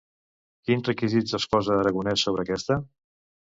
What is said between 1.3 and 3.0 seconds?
exposa Aragonès sobre aquesta?